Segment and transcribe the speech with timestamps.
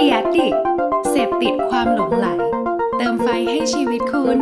[0.00, 0.48] เดียดิ
[1.10, 2.26] เสพติดความหลงไหล
[2.96, 4.38] เติมไฟให้ชีวิตคุณ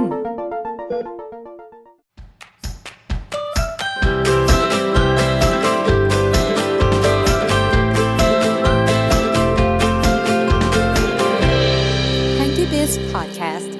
[12.38, 13.70] Hanky Biz Podcast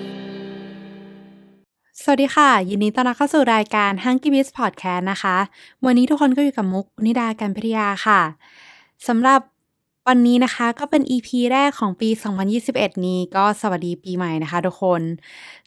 [2.03, 5.37] สวัสดีค่ะ ยินดีต้อนรับเข้าสู่รายการ Hanky Biz Podcast นะคะ
[5.85, 8.21] วันนี้ทุกคนก็อยู่กับมุกนิดาการพิทยาค่ะ
[9.09, 9.41] สำหรับ
[10.09, 12.09] วันนี้นะคะก็เป็น EP แรกของปี
[12.57, 15.03] 2021 นี้ก็สวัสดีปีใหม่นะคะทุกคน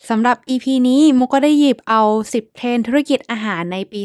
[0.09, 2.01] สำหรับ EP นี้มุกก็ได้หยิบเอา
[2.33, 4.01] 10 เทรนธุรกิจอาหารในปี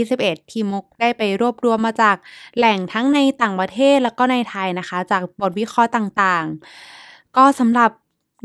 [0.00, 2.16] 2021 ที่มุกได้ไปรวบรวมมาจาก
[2.56, 7.90] แหล่งทั้งในต่างประเทศแล้วก็ในไทยนะคะ จากบทวิเคราะห์ต่างๆ ก็สำหรับ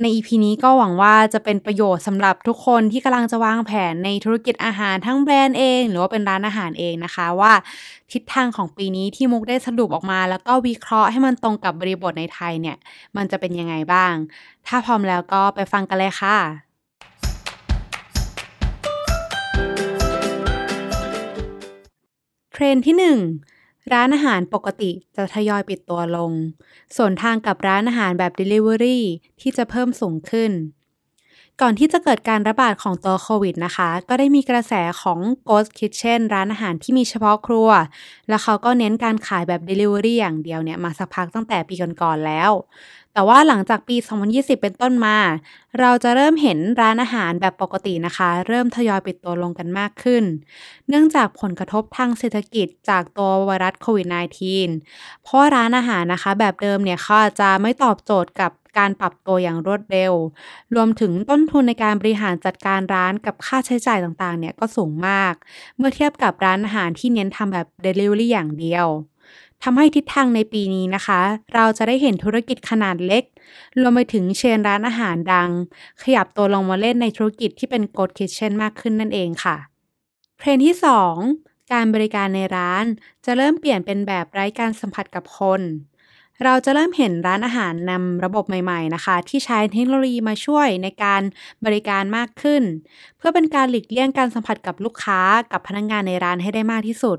[0.01, 7.53] ใน EP นี้ก็หวังว่าจะเป็นประโยชน์สำหรับทุกคนที่กำลังจะวางแผนในธุรกิจอาหารทั้งแบรนด์เอง หรือว่าเป็นร้านอาหารเองนะคะว่า
[8.11, 12.77] ทิศทางของปีนี้ที่มุกได้สรุปออกมา แล้วก็วิเคราะห์ให้มันตรงกับบริบทในไทยเนี่ย
[13.15, 14.13] มันจะเป็นยังไงบ้าง
[14.67, 16.37] ถ้าพร้อมแล้วก็ไปฟังกันเลยค่ะ
[22.51, 23.52] เทรนด์ที่ 1
[23.91, 26.31] ร้านอาหารปกติจะทยอยปิดตัวลง
[26.97, 28.99] ส่วนทางกับร้านอาหารแบบ Delivery
[29.41, 30.51] ที่จะเพิ่มสูงขึ้น
[31.61, 37.69] ก่อนที่จะเกิดการระบาดของตัวโควิดนะคะ ก็ได้มีกระแสของ Ghost Kitchen ร้านอาหารที่มีเฉพาะครัว
[38.29, 42.51] แล้วเขาก็เน้นการขายแบบ Delivery อย่างเดียวเนี่ยมาสักพักตั้งแต่ปีก่อนๆแล้ว
[43.13, 45.17] แต่ว่าหลังจากปี 2020 เป็นต้นมา
[45.79, 50.23] เราจะเริ่มเห็นร้านอาหารแบบปกตินะคะ เริ่มทยอยปิดตัวลงกันมากขึ้น
[50.89, 60.13] เนื่องจากผลกระทบทางเศรษฐกิจจากตัวไวรัสโควิด -19 เพราะร้านอาหารนะคะ แบบเดิมเนี่ยเขาจะไม่ตอบโจทย์กับ การปรับตัวอย่างรวดเร็ว
[60.75, 65.33] รวมถึงต้นทุนในการบริหารจัดการร้านกับค่าใช้จ่ายต่างๆ เนี่ยก็สูงมาก
[65.77, 68.87] เมื่อเทียบกับร้านอาหารที่เน้นทำแบบ Delivery อย่างเดียว
[69.63, 71.19] ทำให้ทิศทางในปีนี้นะคะ
[71.53, 73.23] เราจะได้เห็นธุรกิจขนาดเล็ก
[73.79, 75.49] รวมไปถึงเชนร้านอาหารดัง
[76.03, 79.57] ขยับตัวลงมาเล่นในธุรกิจที่เป็น Ghost Kitchen มากขึ้นนั่นเองค่ะ
[80.39, 80.75] เทรนที่
[81.23, 82.85] 2 การบริการในร้าน
[83.25, 85.61] จะเริ่มเปลี่ยนเป็นแบบไร้การสัมผัสกับคน
[86.43, 91.21] เราจะเริ่มเห็นร้านอาหารนำระบบใหม่ๆนะคะ ที่ใช้เทคโนโลยีมาช่วยในการ
[91.65, 92.63] บริการมากขึ้น
[93.17, 95.19] เพื่อเป็นการหลีกเลี่ยงการสัมผัสกับลูกค้า
[95.51, 97.17] กับพนักงงานในร้านให้ได้มากที่สุด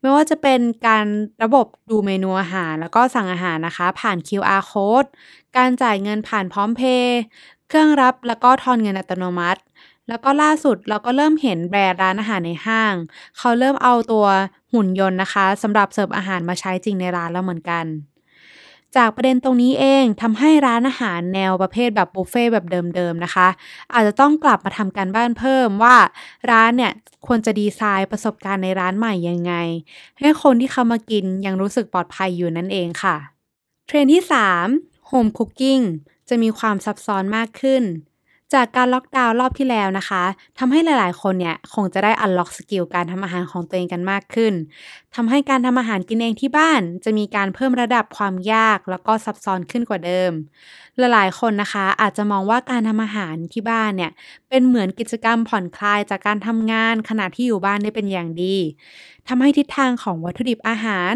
[0.00, 1.06] ไม่ว่าจะเป็นการ
[1.42, 5.08] ระบบดูเมนูอาหาร แล้วก็สั่งอาหารนะคะ ผ่าน QR code
[5.56, 7.20] การจ่ายเงินผ่านพร้อมเพย์
[7.68, 9.60] เครื่องรับแล้วก็ทอนเงินอัตโนมัติ
[10.08, 12.94] แล้วก็ล่าสุดเราก็เริ่มเห็นแบรนด์ร้านอาหารในห้าง
[13.38, 14.26] เขาเริ่มเอาตัว
[14.72, 17.86] หุ่นยนต์นะคะสำหรับเสิร์ฟอาหารมาใช้จริงในร้านแล้วเหมือนกัน
[18.96, 23.48] จากประเด็นตรงนี้เองทำให้ร้านอาหารแนวประเภทแบบบุฟเฟ่ต์แบบเดิมๆนะคะ
[23.92, 25.96] อาจจะต้องกลับมาทำการบ้านเพิ่มว่า
[26.50, 26.92] ร้านเนี่ย
[27.26, 29.52] ควรจะดีไซน์ประสบการณ์ในร้านใหม่ยังไง
[30.18, 33.16] ให้คนที่เข้ามากินยังรู้สึกปลอดภัยอยู่นั่นเองค่ะ
[33.86, 34.22] เทรนด์ที่
[34.66, 35.84] 3 Home Cooking
[36.28, 37.82] จะมีความซับซ้อนมากขึ้น
[38.54, 40.22] จากการล็อกดาวน์รอบที่แล้วนะคะ
[40.58, 44.54] ทำให้หลายๆ คนเนี่ยคงจะได้ unlock skill การทำอาหารของตัวเองกันมากขึ้น
[45.14, 50.32] ทำให้การทำอาหารกินเองที่บ้าน จะมีการเพิ่มระดับความยากแล้วก็ซับซ้อนขึ้นกว่าเดิม
[50.98, 54.10] หลายๆ คนนะคะอาจจะมองว่าการทำอาหารที่บ้านเนี่ย
[54.48, 58.56] เป็นเหมือนกิจกรรมผ่อนคลายจากการทำงานขณะที่อยู่บ้านได้เป็นอย่างดี
[59.28, 61.12] ทำให้ทิศทางของวัตถุดิบอาหาร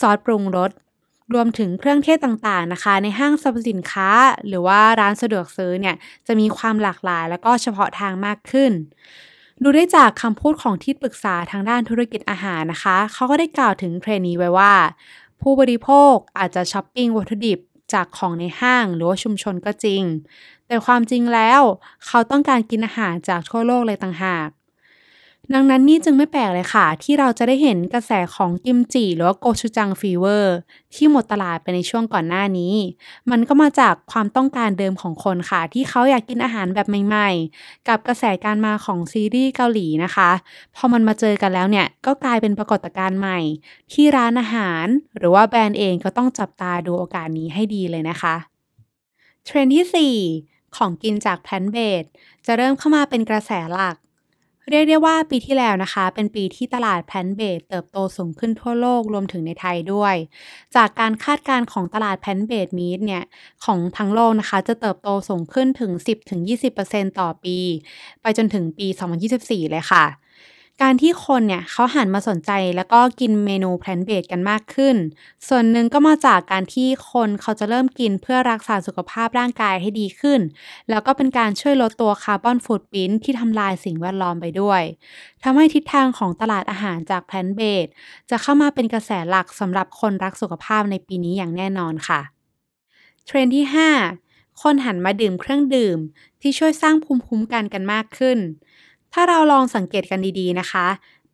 [0.00, 0.70] ซอสปรุงรส
[1.34, 4.10] รวมถึงเครื่องเทศต่างๆนะคะ ในห้างสรรพสินค้า
[4.48, 5.96] หรือว่าร้านสะดวกซื้อเนี่ย
[6.26, 8.72] จะมีความหลากหลาย แล้วก็เฉพาะทางมากขึ้น
[9.62, 14.72] ดูได้จากคำพูดของที่ปรึกษาทางด้านธุรกิจอาหารนะคะ เขาก็ได้กล่าวถึงเทรนด์นี้ไว้ว่า
[15.40, 17.58] ผู้บริโภคอาจจะช้อปปิ้งวัตถุดิบ
[17.92, 20.02] จากของในห้างหรือว่าชุมชนก็จริง
[20.66, 21.60] แต่ความจริงแล้ว
[22.06, 24.48] เขาต้องการกินอาหารจากทั่วโลกเลยต่างหาก
[25.54, 30.56] ดังนั้นนี่จึงไม่แปลกเลยค่ะ ที่เราจะได้เห็นกระแสของกิมจิหรือว่าโกชูจัง fever
[30.94, 32.74] ที่หมดตลาดไปในช่วงก่อนหน้านี้
[33.30, 40.30] มันก็มาจากความต้องการเดิมของคนค่ะ ที่เขาอยากกินอาหารแบบใหม่ๆ กับกระแสการมาของซีรีส์เกาหลีนะคะ
[40.76, 43.38] พอมันมาเจอกันแล้วเนี่ย ก็กลายเป็นปรากฏการณ์ใหม่
[43.92, 44.86] ที่ร้านอาหาร
[45.18, 48.34] หรือว่าแบรนด์เองก็ต้องจับตาดูโอกาสนี้ให้ดีเลยนะคะ
[49.44, 52.04] เทรนด์ที่ 4 ของกินจาก plant-based
[52.46, 53.96] จะเริ่มเข้ามาเป็นกระแสหลัก
[54.70, 60.14] เรียกได้ว่าปีที่แล้วนะคะ เป็นปีที่ตลาด plant-based เติบโตสูงขึ้นทั่วโลกรวมถึงในไทยด้วย
[60.76, 63.24] จากการคาดการณ์ของตลาด plant-based meat เนี่ย
[63.64, 65.90] ของทั้งโลกนะคะ จะเติบโตสูงขึ้นถึง
[66.46, 67.56] 10-20%ต่อปี
[68.22, 68.86] ไปจนถึงปี
[69.28, 70.04] 2024 เลยค่ะ
[70.82, 74.96] การที่คนเนี่ยเขาหันมาสนใจแล้วก็กินเมนู plant-based กันมากขึ้น
[75.48, 80.40] ส่วนหนึ่งก็มาจากการที่คนเขาจะเริ่มกินเพื่อรักษาสุขภาพร่างกายให้ดีขึ้น
[80.90, 84.82] แล้วก็เป็นการช่วยลดตัว carbon footprint ที่ทำลายสิ่งแวดล้อมไปด้วย
[85.42, 87.86] ทำให้ทิศทางของตลาดอาหารจาก plant-based
[88.30, 92.20] จะเข้ามาเป็นกระแสหลักสำหรับคนรักสุขภาพในปีนี้อย่างแน่นอนค่ะ
[93.26, 93.90] เทรนด์ที่ 5
[94.62, 95.98] คนหันมาดื่มเครื่องดื่ม
[96.40, 98.38] ที่ช่วยสร้างภูมิคุ้มกันกันมากขึ้น
[99.12, 100.86] ถ้าเราลองสังเกตกันดีๆนะคะ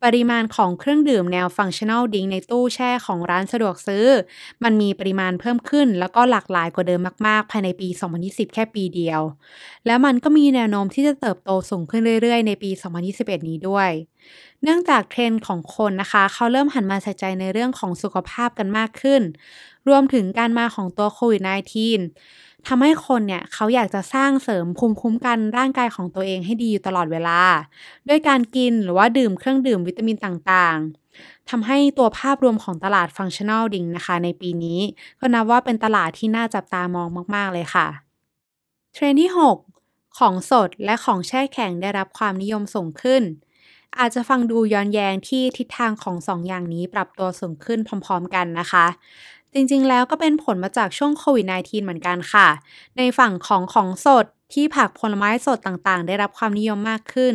[0.03, 4.05] ปริมาณของเครื่องดื่มแนวฟังชั่นอลดิงในตู้แช่ของร้านสะดวกซื้อ
[4.63, 9.21] มันมีปริมาณเพิ่มขึ้น แล้วก็หลากหลายกว่าเดิมมากๆ ภายในปี 2020 แค่ปีเดียว
[9.85, 13.89] แล้วมันก็มีแนวโน้มที่จะเติบโตสูงขึ้นเรื่อยๆ ในปี 2021 นี้ด้วย
[14.63, 19.21] เนื่องจากเทรนด์ของคนนะคะ เขาเริ่มหันมาใส่ใจในเรื่องของสุขภาพกันมากขึ้น
[19.87, 21.99] รวมถึงการมาของตัวโควิด -19
[22.65, 27.39] ทำให้คนเนี่ยเขาอยากจะสร้างเสริมภูมิคุ้มกันร่างกายของตัวเองให้ดีอยู่ตลอดเวลา
[28.09, 34.79] ด้วยการกินหรือว่าดื่มเครื่องดื่มวิตามินต่างๆทำให้ตัวภาพรวมของตลาด functional drink นะคะ ในปีนี้
[35.19, 37.87] ก็นับว่าเป็นตลาดที่น่าจับตามองมากๆเลยค่ะ
[38.93, 39.57] เทรนด์ที่ 6
[40.19, 43.23] ของสดและของแช่แข็งได้รับความนิยมสูงขึ้น
[43.99, 48.85] อาจจะฟังดูย้อนแยงที่ทิศทางของสองอย่างนี้ปรับตัวสูงขึ้นพร้อม ๆ กันนะคะ
[49.57, 52.47] จริงๆ แล้วก็เป็นผลมาจากช่วงโควิด -19 เหมือนกันค่ะ
[52.97, 57.33] ในฝั่งของของสดที่ผักผลไม้สดต่างๆ ได้รับความนิยมมากขึ้น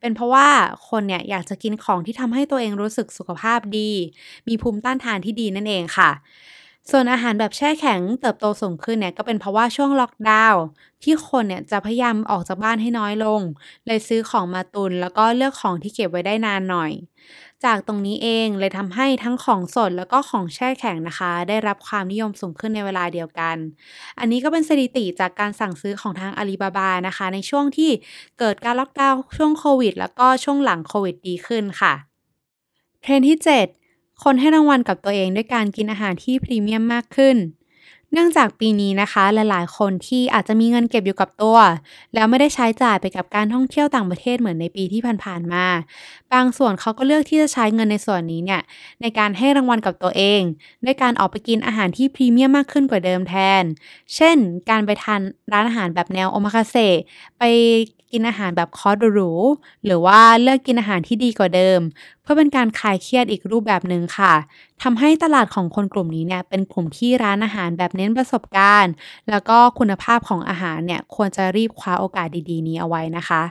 [0.00, 0.48] เป็นเพราะว่า
[0.88, 3.90] คนเนี่ยอยากจะกินของที่ทำให้ตัวเองรู้สึกสุขภาพดี
[4.48, 6.10] มีภูมิต้านทานที่ดีนั่นเองค่ะ
[6.90, 10.62] ส่วนอาหารแบบแช่แข็งเติบโตสูงขึ้นเนี่ยก็เป็นเพราะว่าช่วงล็อกดาวน์
[11.02, 13.40] ที่คนเนี่ยจะพยายามออกจากบ้านให้น้อยลง
[13.86, 16.90] เลยซื้อของมาตุนแล้วก็เลือกของที่เก็บไว้ได้นานหน่อย
[17.64, 23.56] จากตรงนี้เองเลยทำให้ทั้งของสดแล้วก็ของแช่แข็งนะคะ ได้รับความนิยมสูงขึ้นในเวลาเดียวกัน
[24.18, 27.90] อันนี้ก็เป็นสถิติจากการสั่งซื้อของทางอาลีบาบานะคะ ในช่วงที่
[28.38, 31.92] เกิดการล็อกดาวน์ช่วงโควิด แล้วก็ช่วงหลังโควิดดีขึ้นค่ะ
[33.02, 33.66] เทรนที่ 7
[34.24, 37.36] คนให้รางวัลกับตัวเองด้วยการกินอาหารที่พรีเมียมมากขึ้น
[38.12, 41.58] เนื่องจากปีนี้นะคะ หลายๆ คนที่อาจจะมีเงินเก็บอยู่กับตัว
[42.14, 45.66] แล้วไม่ได้ใช้จ่ายไปกับการท่องเที่ยวต่างประเทศเหมือนในปีที่ผ่านๆมา
[46.32, 48.62] บางส่วนเขาก็เลือกที่จะใช้เงินในส่วนนี้เนี่ย
[49.02, 50.40] ในการให้รางวัลกับตัวเอง
[50.84, 53.64] ด้วยการออกไปกินอาหารที่พรีเมียมมากขึ้นกว่าเดิมแทน
[54.14, 54.36] เช่น
[54.70, 55.20] การไปทาน
[55.52, 56.76] ร้านอาหารแบบแนวโอมาคาเซ
[57.38, 57.42] ไป
[58.12, 59.32] กินอาหารแบบคอร์สหรู
[59.84, 61.80] หรือว่าเลือกกินอาหารที่ดีกว่าเดิม
[62.24, 64.32] เพื่อเป็นการคลายเครียดอีกรูปแบบหนึ่งค่ะ
[64.82, 68.92] ทำให้ตลาดของคนกลุ่มนี้เนี่ยเป็นกลุ่มที่ร้านอาหารแบบเน้นประสบการณ์
[69.30, 73.42] แล้วก็คุณภาพของอาหารเนี่ยควรจะรีบคว้าโอกาสดีๆ นี้เอาไว้นะคะ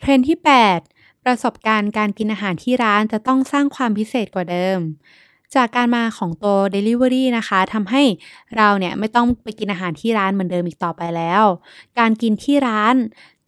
[0.00, 0.38] เทรนที่
[0.82, 4.78] 8 ประสบการณ์การกินอาหารที่ร้านจะต้องสร้างความพิเศษกว่าเดิม
[5.54, 8.02] จากการมาของตัว Delivery นะคะทำให้
[8.56, 11.42] เราเนี่ยไม่ต้องไปกินอาหารที่ร้านเหมือนเดิมอีกต่อไปแล้ว
[11.98, 12.94] การกินที่ร้าน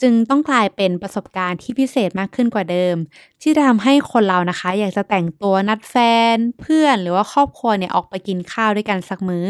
[0.03, 2.97] จึงต้องกลายเป็นประสบการณ์ที่พิเศษมากขึ้นกว่าเดิม
[3.43, 5.97] ที่ทำให้คนเรานะคะ อยากจะแต่งตัวนัดแฟ
[6.35, 9.49] น เพื่อนหรือว่าครอบครัวเนี่ยออกไปกินข้าวด้วยกันสักมือ้อ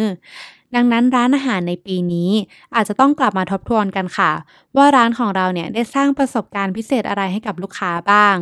[0.77, 2.31] ดังนั้นร้านอาหารในปีนี้
[2.75, 4.31] อาจจะต้องกลับมาทบทวนกันค่ะ
[4.77, 8.37] ว่าร้านของเราเนี่ยได้สร้างประสบการณ์พิเศษอะไรให้กับลูกค้าบ้าง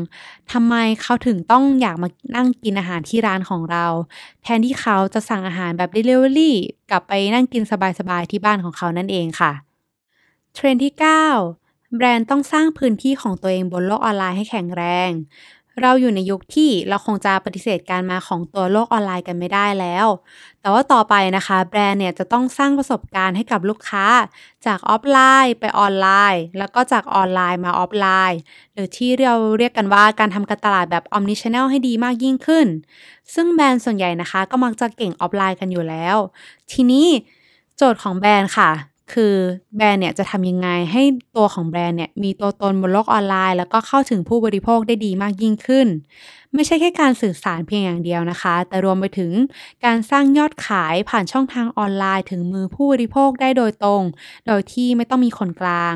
[0.53, 3.87] ทำไมเขาถึงต้องอยากมานั่งกินอาหารที่ร้านของเรา
[4.43, 6.53] แทนที่เขาจะสั่งอาหารแบบ Delivery
[6.91, 7.73] กลับไปนั่งกินส
[8.11, 9.53] บายๆที่บ้านของเขานั่นเองค่ะ
[10.55, 15.11] เทรนด์ที่ 9 แบรนด์ต้องสร้างพื้นที่ของตัวเองบนโลกออนไลน์ให้แข็งแรง
[15.83, 20.07] เราอยู่ในยุคที่เราคงจะปฏิเสธการมาของตัวโลกออนไลน์กันไม่ได้แล้ว
[20.61, 24.07] แต่ว่าต่อไปนะคะ แบรนด์เนี่ยจะต้องสร้างประสบการณ์ให้กับลูกค้า
[24.67, 28.39] จากออฟไลน์ไปออนไลน์ แล้วก็จากออนไลน์มาออฟไลน์
[28.75, 32.67] หรือที่เราเรียกกันว่าการทำการตลาดแบบ Omni Channel ให้ดีมากยิ่งขึ้น
[33.35, 36.17] ซึ่งแบรนด์ส่วนใหญ่นะคะ ก็มักจะเก่งออฟไลน์กันอยู่แล้ว
[36.73, 37.07] ทีนี้
[37.77, 38.71] โจทย์ของแบรนด์ค่ะ
[39.13, 39.35] คือ
[39.77, 41.03] แบรนด์เนี่ยจะทำยังไงให้
[41.37, 45.89] ตัวของแบรนด์เนี่ยมีตัวตนบนโลกออนไลน์ แล้วก็เข้าถึงผู้บริโภคได้ดีมากยิ่งขึ้น
[46.55, 49.33] ไม่ใช่แค่การสื่อสารเพียงอย่างเดียวนะคะ แต่รวมไปถึง
[49.85, 54.03] การสร้างยอดขายผ่านช่องทางออนไลน์ ถึงมือผู้บริโภคได้โดยตรง
[54.47, 55.95] โดยที่ไม่ต้องมีคนกลาง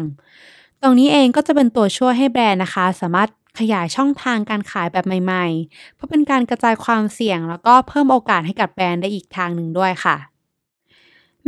[0.82, 10.29] ตรงนี้เองก็จะเป็นตัวช่วยให้แบรนด์นะคะ สามารถขยายช่องทางการขายแบบใหม่ ๆ เพื่อเป็นการกระจายความเสี่ยง แล้วก็เพิ่มโอกาสให้กับแบรนด์ได้อีกทางหนึ่งด้วยค่ะ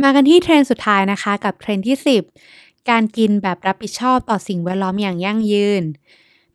[0.01, 1.97] มากันที่เทรนด์สุดท้ายนะคะ กับเทรนด์ที่
[2.43, 5.83] 10 การกินแบบรับผิดชอบต่อสิ่งแวดล้อมอย่างยั่งยืน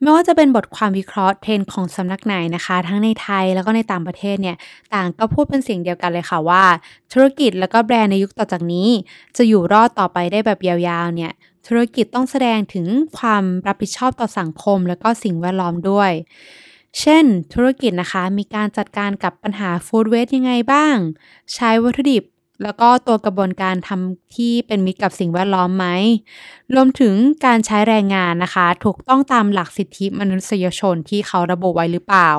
[0.00, 4.56] ไม่ว่าจะเป็นบทความวิเคราะห์เทรนด์ของสำนักไหนนะคะ ทั้งในไทยแล้วก็ในต่างประเทศเนี่ย
[4.94, 6.64] ต่างก็พูดเป็นเสียงเดียวกันเลยค่ะว่า
[7.12, 8.88] ธุรกิจแล้วก็แบรนด์ในยุคต่อจากนี้
[9.36, 11.32] จะอยู่รอดต่อไปได้แบบยาวๆ เนี่ย
[11.66, 12.86] ธุรกิจต้องแสดงถึง
[13.18, 16.10] ความรับผิดชอบต่อสังคม แล้วก็สิ่งแวดล้อมด้วย
[17.00, 20.96] เช่น ธุรกิจนะคะมีการจัดการกับปัญหา food waste ยังไงบ้าง
[21.54, 22.22] ใช้วัตถุดิบ
[22.62, 25.86] แล้วก็ตัวกระบวนการทำที่เป็นมิตรกับสิ่งแวดล้อมไหม
[26.74, 27.14] รวมถึง
[27.46, 32.30] การใช้แรงงานนะคะ ถูกต้องตามหลักสิทธิมนุษยชนที่เขาระบุไว้หรือเปล่า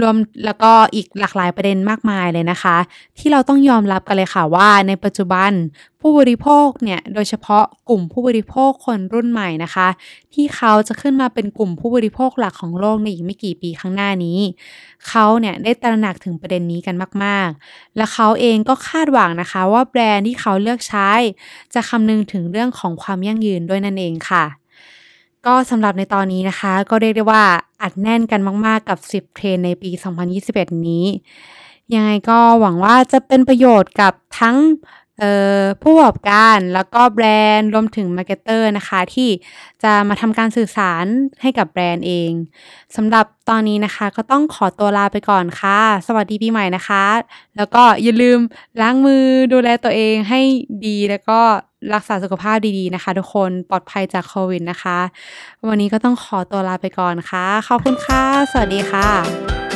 [0.00, 2.76] รวมแล้วก็อีกหลากหลายประเด็นมากมายเลยนะคะ
[3.18, 5.52] ที่เราต้องยอมรับกันเลยค่ะว่าในปัจจุบัน
[6.00, 9.88] ผู้บริโภคเนี่ยโดยเฉพาะกลุ่มผู้บริโภคคนรุ่นใหม่นะคะ
[10.34, 14.38] ที่เขาจะขึ้นมาเป็นกลุ่มผู้บริโภคหลักของโลกในอีกไม่กี่ปีข้างหน้านี้
[15.08, 16.94] เขาเนี่ยได้ตระหนักถึงประเด็นนี้กัน
[17.24, 21.10] มาก ๆ และเขาเองก็คาดหวังนะนะคะว่าแบรนด์ที่เขาเลือกใช้
[21.74, 24.44] จะคำนึงถึงเรื่องของความยั่งยืนด้วยนั่นเองค่ะ
[25.46, 27.44] ก็สำหรับในตอนนี้นะคะ ก็เรียกได้ว่า
[27.82, 29.90] อัดแน่นกันมาก ๆ กับ 10 เทรนด์ในปี
[30.38, 31.06] 2021 นี้
[31.94, 34.56] ยังไงก็หวังว่าจะเป็นประโยชน์กับทั้ง
[35.82, 39.28] ผู้ประกอบการแล้วก็แบรนด์รวมถึง marketer นะคะ ที่
[39.82, 41.04] จะมาทำการสื่อสาร
[41.42, 42.30] ให้กับแบรนด์เอง
[42.96, 47.04] สำหรับตอนนี้นะคะ ก็ต้องขอตัวลาไปก่อนค่ะ สวัสดีปีใหม่นะคะ
[47.56, 48.38] แล้วก็อย่าลืม
[48.80, 50.40] ล้างมือดูแลตัวเองให้
[50.86, 51.40] ดีแล้วก็
[51.94, 54.98] รักษาสุขภาพดีๆนะคะ ทุกคนปลอดภัยจากโควิดนะคะ
[55.68, 59.73] วันนี้ก็ต้องขอตัวลาไปก่อนค่ะ ขอบคุณค่ะ สวัสดีค่ะ